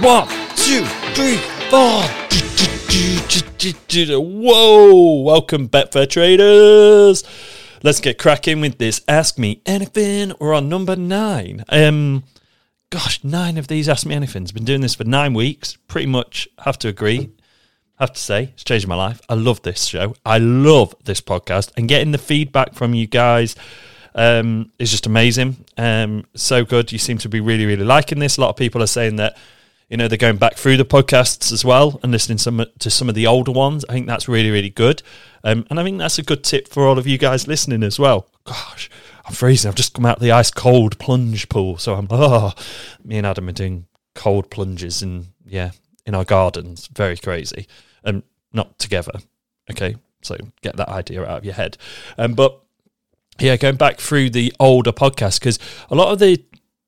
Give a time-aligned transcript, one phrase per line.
[0.00, 0.84] One, two,
[1.14, 1.38] three,
[1.70, 2.02] four.
[4.20, 5.22] Whoa!
[5.22, 7.24] Welcome, Betfair traders.
[7.82, 9.00] Let's get cracking with this.
[9.08, 10.34] Ask me anything.
[10.38, 11.64] We're on number nine.
[11.70, 12.24] Um,
[12.90, 14.52] gosh, nine of these Ask Me Anythings.
[14.52, 15.78] Been doing this for nine weeks.
[15.88, 17.30] Pretty much have to agree.
[17.98, 19.22] Have to say, it's changed my life.
[19.30, 20.14] I love this show.
[20.26, 23.56] I love this podcast, and getting the feedback from you guys
[24.14, 25.64] um, is just amazing.
[25.78, 26.92] Um, so good.
[26.92, 28.36] You seem to be really, really liking this.
[28.36, 29.38] A lot of people are saying that
[29.88, 33.08] you know they're going back through the podcasts as well and listening some to some
[33.08, 33.84] of the older ones.
[33.88, 35.02] I think that's really, really good.
[35.44, 37.98] Um, and I think that's a good tip for all of you guys listening as
[37.98, 38.26] well.
[38.44, 38.90] Gosh,
[39.24, 39.68] I'm freezing.
[39.68, 42.52] I've just come out of the ice cold plunge pool, so I'm oh,
[43.04, 45.70] me and Adam are doing cold plunges and yeah,
[46.04, 46.88] in our gardens.
[46.88, 47.66] Very crazy.
[48.02, 49.12] And um, not together.
[49.70, 51.76] Okay, so get that idea out of your head.
[52.18, 52.60] Um, but
[53.38, 55.58] yeah, going back through the older podcasts because
[55.90, 56.44] a lot of the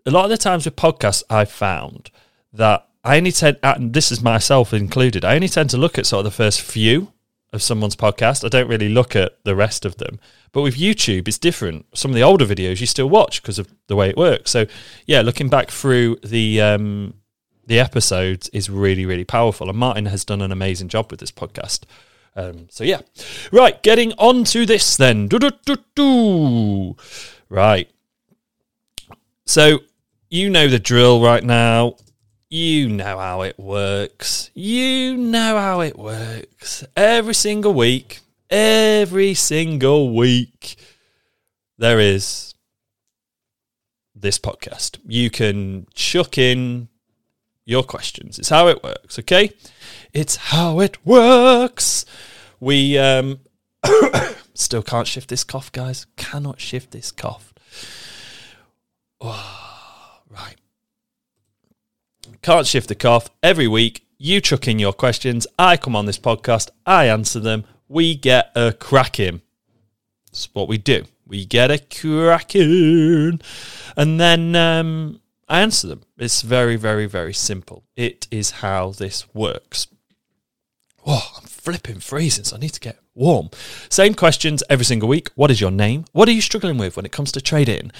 [0.07, 2.11] a lot of the times with podcasts I've found
[2.53, 6.07] that I only tend, and this is myself included, I only tend to look at
[6.07, 7.13] sort of the first few
[7.53, 8.45] of someone's podcast.
[8.45, 10.21] I don't really look at the rest of them.
[10.53, 11.87] But with YouTube, it's different.
[11.95, 14.51] Some of the older videos you still watch because of the way it works.
[14.51, 14.67] So
[15.07, 17.15] yeah, looking back through the um,
[17.67, 19.69] the episodes is really really powerful.
[19.69, 21.85] And Martin has done an amazing job with this podcast.
[22.37, 23.01] Um, so yeah,
[23.53, 23.83] right.
[23.83, 25.29] Getting on to this then.
[25.29, 26.97] Do-do-do-do.
[27.49, 27.91] Right.
[29.47, 29.81] So
[30.31, 31.97] you know the drill right now.
[32.51, 34.51] You know how it works.
[34.55, 36.83] You know how it works.
[36.97, 40.77] Every single week, every single week,
[41.77, 42.55] there is
[44.15, 44.99] this podcast.
[45.07, 46.89] You can chuck in
[47.67, 48.39] your questions.
[48.39, 49.51] It's how it works, okay?
[50.15, 52.07] It's how it works.
[52.61, 53.41] We um
[54.55, 56.07] still can't shift this cough, guys.
[56.17, 57.53] Cannot shift this cough.
[59.21, 60.57] Oh, right.
[62.43, 63.28] Can't shift the cough.
[63.43, 65.47] Every week, you chuck in your questions.
[65.59, 66.71] I come on this podcast.
[66.87, 67.65] I answer them.
[67.89, 69.43] We get a cracking.
[70.27, 71.05] That's what we do.
[71.27, 73.41] We get a cracking.
[73.97, 76.03] And then um, I answer them.
[76.16, 77.84] It's very, very, very simple.
[77.97, 79.87] It is how this works.
[81.06, 83.50] Oh, I'm flipping freezing, so I need to get warm.
[83.89, 85.31] Same questions every single week.
[85.34, 86.05] What is your name?
[86.12, 87.93] What are you struggling with when it comes to trading?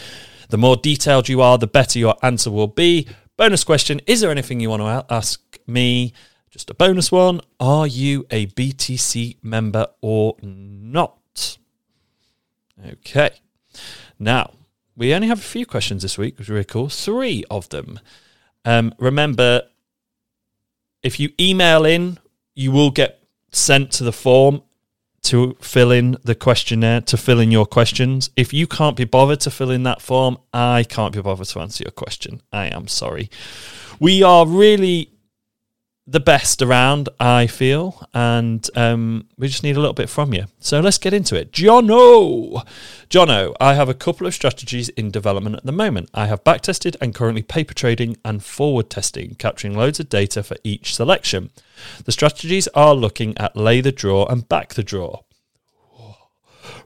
[0.51, 3.07] The more detailed you are, the better your answer will be.
[3.39, 6.13] Bonus question Is there anything you want to ask me?
[6.51, 7.41] Just a bonus one.
[7.61, 11.57] Are you a BTC member or not?
[12.85, 13.31] Okay.
[14.19, 14.55] Now,
[14.97, 16.89] we only have a few questions this week, which is really cool.
[16.89, 18.01] Three of them.
[18.65, 19.63] Um, remember,
[21.05, 22.19] if you email in,
[22.57, 23.23] you will get
[23.53, 24.63] sent to the form
[25.29, 28.31] to fill in the questionnaire, to fill in your questions.
[28.37, 31.61] If you can't be bothered to fill in that form, I can't be bothered to
[31.61, 32.41] answer your question.
[32.53, 33.31] I am sorry.
[34.01, 35.11] We are really
[36.11, 40.47] the best around, I feel, and um, we just need a little bit from you.
[40.59, 41.53] So let's get into it.
[41.53, 42.67] Jono!
[43.11, 46.09] Jono, I have a couple of strategies in development at the moment.
[46.15, 50.57] I have backtested and currently paper trading and forward testing, capturing loads of data for
[50.65, 51.51] each selection.
[52.05, 55.21] The strategies are looking at lay the draw and back the draw.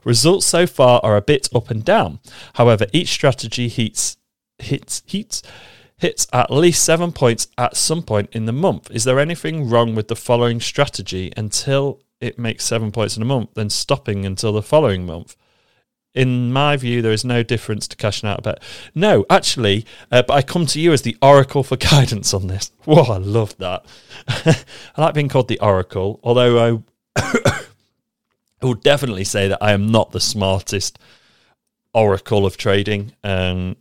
[0.03, 2.19] Results so far are a bit up and down.
[2.55, 4.17] However, each strategy heats,
[4.59, 5.41] hits, heats,
[6.03, 8.91] hits at least seven points at some point in the month.
[8.91, 13.25] Is there anything wrong with the following strategy until it makes seven points in a
[13.25, 15.37] month, then stopping until the following month?
[16.13, 18.63] In my view, there is no difference to cashing out a bet.
[18.93, 22.73] No, actually, uh, but I come to you as the oracle for guidance on this.
[22.83, 23.85] Whoa, I love that.
[24.27, 26.83] I like being called the oracle, although
[27.15, 27.21] I,
[28.61, 30.99] I will definitely say that I am not the smartest
[31.93, 33.13] oracle of trading.
[33.23, 33.77] Um,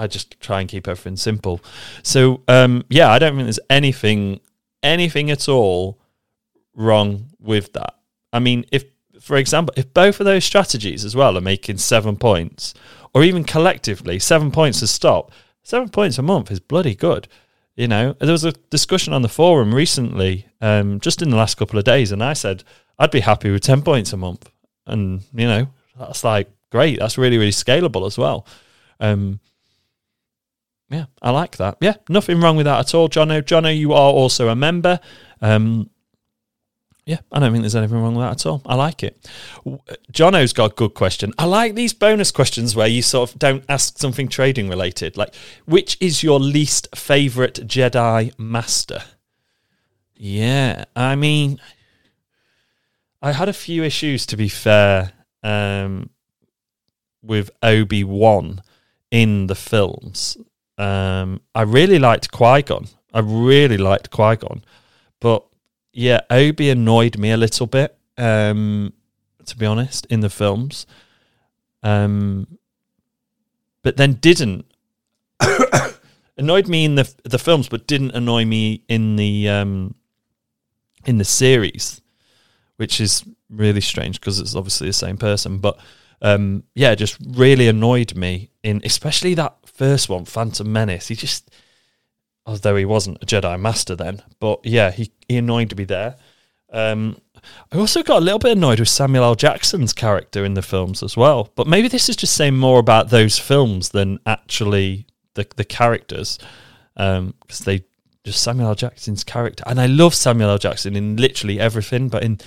[0.00, 1.60] I just try and keep everything simple.
[2.02, 4.40] So um, yeah, I don't think there's anything
[4.82, 6.00] anything at all
[6.74, 7.96] wrong with that.
[8.32, 8.84] I mean, if
[9.20, 12.72] for example, if both of those strategies as well are making seven points,
[13.12, 15.32] or even collectively seven points to stop,
[15.62, 17.28] seven points a month is bloody good.
[17.76, 21.56] You know, there was a discussion on the forum recently, um, just in the last
[21.56, 22.64] couple of days, and I said
[22.98, 24.50] I'd be happy with ten points a month,
[24.86, 25.68] and you know,
[25.98, 26.98] that's like great.
[26.98, 28.46] That's really really scalable as well.
[28.98, 29.40] Um,
[30.90, 31.76] yeah, I like that.
[31.80, 33.42] Yeah, nothing wrong with that at all, Jono.
[33.42, 34.98] Jono, you are also a member.
[35.40, 35.88] Um,
[37.06, 38.60] yeah, I don't think there's anything wrong with that at all.
[38.66, 39.28] I like it.
[40.12, 41.32] Jono's got a good question.
[41.38, 45.16] I like these bonus questions where you sort of don't ask something trading related.
[45.16, 45.34] Like,
[45.64, 49.02] which is your least favorite Jedi Master?
[50.14, 51.60] Yeah, I mean,
[53.22, 55.12] I had a few issues to be fair
[55.42, 56.10] um,
[57.22, 58.62] with Obi Wan
[59.10, 60.36] in the films.
[60.80, 62.86] Um, I really liked Qui Gon.
[63.12, 64.64] I really liked Qui Gon,
[65.20, 65.44] but
[65.92, 67.98] yeah, Obi annoyed me a little bit.
[68.16, 68.94] Um,
[69.44, 70.86] to be honest, in the films,
[71.82, 72.46] um,
[73.82, 74.64] but then didn't
[76.38, 79.94] annoyed me in the the films, but didn't annoy me in the um,
[81.04, 82.00] in the series,
[82.76, 85.58] which is really strange because it's obviously the same person.
[85.58, 85.78] But
[86.22, 91.08] um, yeah, just really annoyed me in especially that first one, Phantom Menace.
[91.08, 91.50] He just,
[92.46, 96.16] although he wasn't a Jedi Master then, but yeah, he, he annoyed me there.
[96.72, 97.20] Um,
[97.72, 99.34] I also got a little bit annoyed with Samuel L.
[99.34, 101.50] Jackson's character in the films as well.
[101.54, 106.38] But maybe this is just saying more about those films than actually the the characters,
[106.94, 107.84] because um, they
[108.24, 108.74] just Samuel L.
[108.74, 110.58] Jackson's character, and I love Samuel L.
[110.58, 112.38] Jackson in literally everything, but in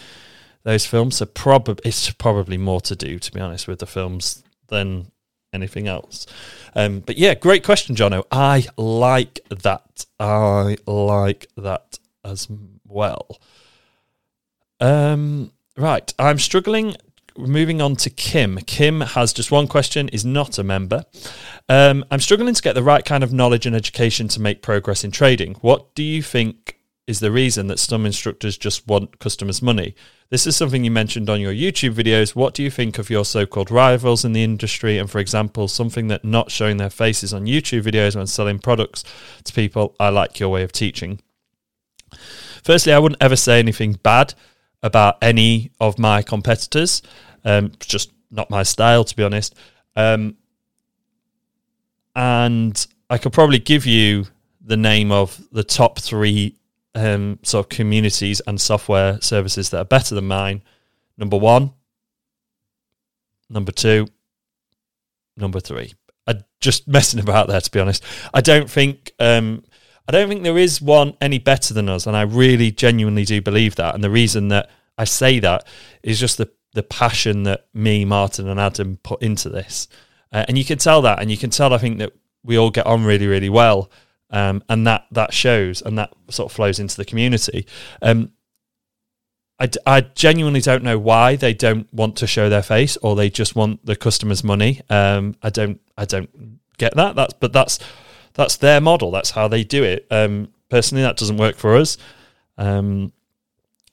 [0.64, 4.44] those films, so probably it's probably more to do, to be honest, with the films
[4.68, 5.12] than
[5.54, 6.26] anything else.
[6.76, 8.24] Um, but yeah, great question, Jono.
[8.32, 10.06] I like that.
[10.20, 12.48] I like that as
[12.88, 13.40] well.
[14.80, 16.96] Um, right, I'm struggling.
[17.36, 18.58] Moving on to Kim.
[18.60, 21.04] Kim has just one question, is not a member.
[21.68, 25.04] Um, I'm struggling to get the right kind of knowledge and education to make progress
[25.04, 25.56] in trading.
[25.62, 29.96] What do you think is the reason that some instructors just want customers' money?
[30.30, 32.36] This is something you mentioned on your YouTube videos.
[32.36, 34.98] What do you think of your so called rivals in the industry?
[34.98, 39.04] And for example, something that not showing their faces on YouTube videos when selling products
[39.44, 39.96] to people.
[40.00, 41.20] I like your way of teaching.
[42.64, 44.34] Firstly, I wouldn't ever say anything bad
[44.82, 47.02] about any of my competitors.
[47.44, 49.56] Um, just not my style, to be honest.
[49.96, 50.38] Um,
[52.16, 54.26] and I could probably give you
[54.62, 56.56] the name of the top three
[56.96, 60.62] um, sort of communities and software services that are better than mine.
[61.18, 61.72] Number one,
[63.50, 64.08] number two,
[65.38, 65.94] number three.
[66.28, 68.04] I just messing about there to be honest.
[68.34, 69.64] I don't think um,
[70.08, 73.42] I don't think there is one any better than us, and I really genuinely do
[73.42, 73.96] believe that.
[73.96, 75.68] And the reason that I say that
[76.04, 79.88] is just the the passion that me, Martin, and Adam put into this.
[80.32, 82.14] Uh, and you can tell that, and you can tell I think that
[82.44, 83.90] we all get on really, really well,
[84.34, 87.66] um, and that that shows, and that sort of flows into the community.
[88.02, 88.34] Um,
[89.60, 93.30] I, I genuinely don't know why they don't want to show their face, or they
[93.30, 94.82] just want the customers' money.
[94.90, 97.16] Um, I don't, I don't get that.
[97.16, 97.80] That's but that's
[98.34, 99.12] that's their model.
[99.12, 100.08] That's how they do it.
[100.10, 101.98] Um, personally, that doesn't work for us.
[102.58, 103.14] Um,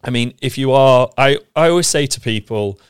[0.03, 2.81] I mean, if you are, I, I always say to people,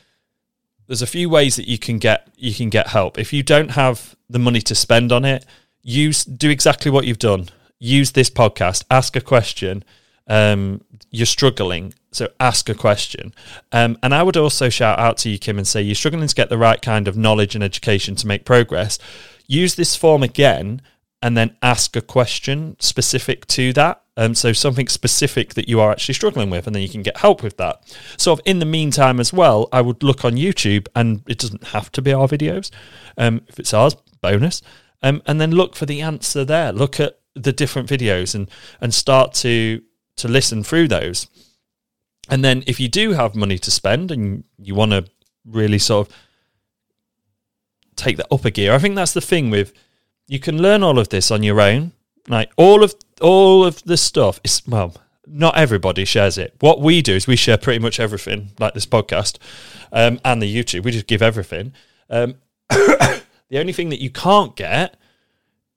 [0.87, 3.19] there's a few ways that you can get you can get help.
[3.19, 5.45] If you don't have the money to spend on it,
[5.83, 7.49] use do exactly what you've done.
[7.79, 9.83] Use this podcast, ask a question.
[10.27, 13.33] Um, you're struggling, so ask a question.
[13.71, 16.35] Um, and I would also shout out to you, Kim, and say you're struggling to
[16.35, 18.99] get the right kind of knowledge and education to make progress.
[19.47, 20.81] Use this form again
[21.21, 24.01] and then ask a question specific to that.
[24.17, 27.17] Um, so something specific that you are actually struggling with, and then you can get
[27.17, 27.81] help with that.
[28.17, 31.91] So in the meantime, as well, I would look on YouTube, and it doesn't have
[31.93, 32.71] to be our videos.
[33.17, 34.61] Um, if it's ours, bonus.
[35.03, 36.71] Um, and then look for the answer there.
[36.71, 38.49] Look at the different videos and
[38.79, 39.81] and start to
[40.17, 41.27] to listen through those.
[42.29, 45.05] And then if you do have money to spend and you want to
[45.45, 46.15] really sort of
[47.95, 49.73] take that up a gear, I think that's the thing with
[50.27, 51.93] you can learn all of this on your own.
[52.27, 56.55] Like all of all of the stuff is well, not everybody shares it.
[56.59, 59.37] What we do is we share pretty much everything, like this podcast
[59.91, 60.83] um, and the YouTube.
[60.83, 61.73] We just give everything.
[62.09, 62.35] Um,
[63.51, 64.97] the only thing that you can't get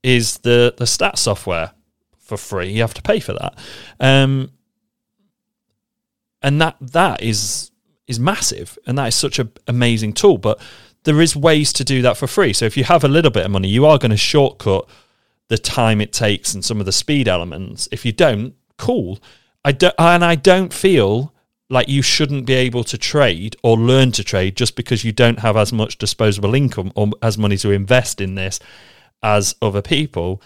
[0.02, 1.72] is the the stat software
[2.18, 2.70] for free.
[2.70, 3.58] You have to pay for that,
[4.00, 4.52] um,
[6.40, 7.72] and that that is
[8.06, 10.38] is massive, and that is such an amazing tool.
[10.38, 10.60] But
[11.02, 12.52] there is ways to do that for free.
[12.52, 14.88] So if you have a little bit of money, you are going to shortcut
[15.48, 17.88] the time it takes and some of the speed elements.
[17.92, 19.18] If you don't, cool.
[19.64, 21.33] I don't, and I don't feel
[21.70, 25.40] like you shouldn't be able to trade or learn to trade just because you don't
[25.40, 28.60] have as much disposable income or as money to invest in this
[29.22, 30.42] as other people.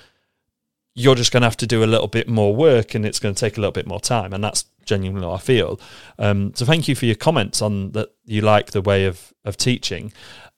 [0.95, 3.35] You're just going to have to do a little bit more work and it's going
[3.35, 4.33] to take a little bit more time.
[4.33, 5.81] And that's genuinely what I feel.
[6.19, 9.57] Um, so thank you for your comments on that you like the way of, of
[9.57, 10.13] teaching.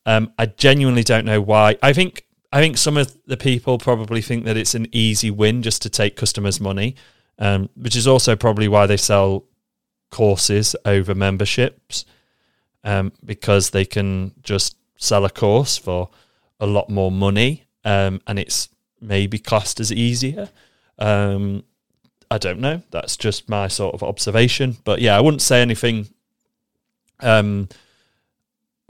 [0.06, 1.76] Um, I genuinely don't know why.
[1.82, 5.62] I think I think some of the people probably think that it's an easy win
[5.62, 6.96] just to take customers' money,
[7.38, 9.44] um, which is also probably why they sell
[10.10, 12.04] courses over memberships,
[12.84, 16.08] um, because they can just sell a course for
[16.58, 18.68] a lot more money, um, and it's
[19.00, 20.50] maybe classed as easier.
[20.98, 21.64] Um,
[22.30, 22.82] I don't know.
[22.90, 26.08] That's just my sort of observation, but yeah, I wouldn't say anything.
[27.20, 27.68] Um,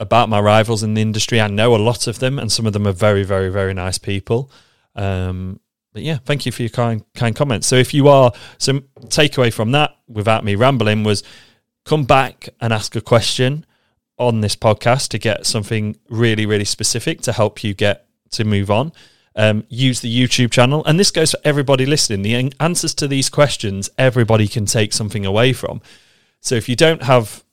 [0.01, 1.39] about my rivals in the industry.
[1.39, 3.99] I know a lot of them, and some of them are very, very, very nice
[3.99, 4.51] people.
[4.95, 5.59] Um,
[5.93, 7.67] but yeah, thank you for your kind kind comments.
[7.67, 11.23] So if you are some takeaway from that, without me rambling, was
[11.85, 13.65] come back and ask a question
[14.17, 18.71] on this podcast to get something really really specific to help you get to move
[18.71, 18.91] on.
[19.33, 22.21] Um, use the YouTube channel, and this goes for everybody listening.
[22.21, 25.81] The answers to these questions, everybody can take something away from.
[26.41, 27.43] So if you don't have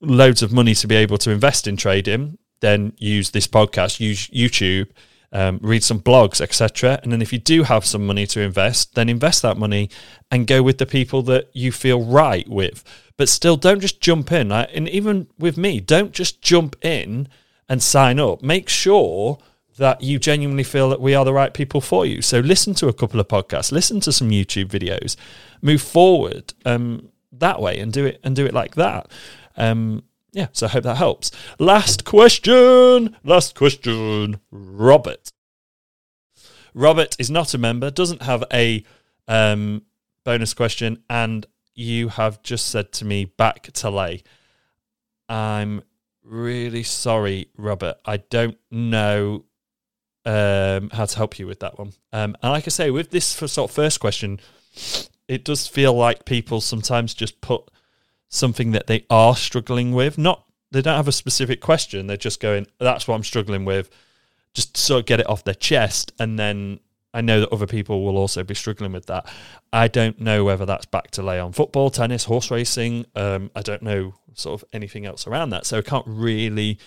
[0.00, 4.28] loads of money to be able to invest in trading, then use this podcast, use
[4.28, 4.88] YouTube,
[5.32, 6.98] um, read some blogs, etc.
[7.02, 9.90] And then if you do have some money to invest, then invest that money
[10.30, 12.84] and go with the people that you feel right with.
[13.16, 14.52] But still, don't just jump in.
[14.52, 17.28] And even with me, don't just jump in
[17.68, 18.42] and sign up.
[18.42, 19.38] Make sure
[19.76, 22.20] that you genuinely feel that we are the right people for you.
[22.20, 25.16] So listen to a couple of podcasts, listen to some YouTube videos,
[25.62, 29.10] move forward um, that way, and do it and do it like that.
[29.56, 30.02] Um,
[30.38, 31.32] yeah, so I hope that helps.
[31.58, 33.16] Last question.
[33.24, 34.38] Last question.
[34.52, 35.32] Robert.
[36.74, 38.84] Robert is not a member, doesn't have a
[39.26, 39.82] um,
[40.22, 44.22] bonus question, and you have just said to me back to lay.
[45.28, 45.82] I'm
[46.22, 47.96] really sorry, Robert.
[48.04, 49.44] I don't know
[50.24, 51.94] um, how to help you with that one.
[52.12, 54.38] Um, and like I say, with this sort of first question,
[55.26, 57.68] it does feel like people sometimes just put
[58.28, 60.18] something that they are struggling with.
[60.18, 62.06] Not they don't have a specific question.
[62.06, 63.90] They're just going, "That's what I'm struggling with."
[64.54, 66.80] Just sort of get it off their chest, and then
[67.14, 69.26] I know that other people will also be struggling with that.
[69.72, 73.06] I don't know whether that's back to lay on football, tennis, horse racing.
[73.14, 76.78] Um, I don't know sort of anything else around that, so I can't really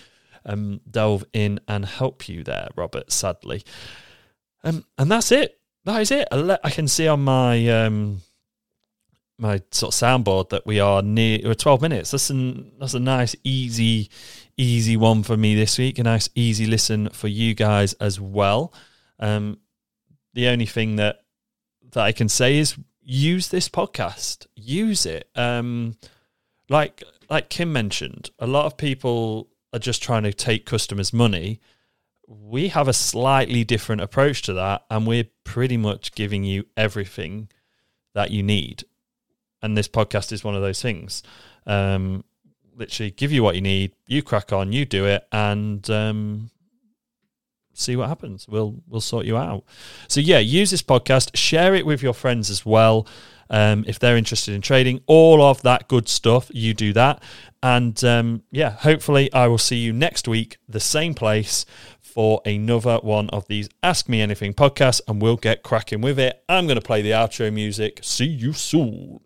[0.44, 3.10] um, delve in and help you there, Robert.
[3.12, 3.64] Sadly,
[4.64, 5.58] um, and that's it.
[5.84, 6.28] That is it.
[6.30, 8.22] I can see on my um,
[9.42, 12.12] my sort of soundboard that we are near we're 12 minutes.
[12.12, 14.08] That's an that's a nice easy
[14.56, 15.98] easy one for me this week.
[15.98, 18.72] A nice easy listen for you guys as well.
[19.18, 19.58] Um
[20.32, 21.24] the only thing that
[21.90, 24.46] that i can say is use this podcast.
[24.54, 25.28] Use it.
[25.34, 25.96] Um
[26.68, 31.60] like like kim mentioned a lot of people are just trying to take customers money.
[32.28, 37.48] We have a slightly different approach to that and we're pretty much giving you everything
[38.14, 38.84] that you need
[39.62, 41.22] and this podcast is one of those things.
[41.66, 42.24] Um,
[42.76, 46.50] literally, give you what you need, you crack on, you do it, and um,
[47.74, 48.46] see what happens.
[48.48, 49.64] We'll we'll sort you out.
[50.08, 53.06] So yeah, use this podcast, share it with your friends as well.
[53.50, 57.22] Um, if they're interested in trading, all of that good stuff, you do that.
[57.62, 61.66] And um, yeah, hopefully, I will see you next week, the same place,
[62.00, 66.42] for another one of these Ask Me Anything podcasts, and we'll get cracking with it.
[66.48, 68.00] I'm going to play the outro music.
[68.02, 69.20] See you soon.